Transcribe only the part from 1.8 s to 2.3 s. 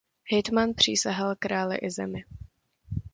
zemi.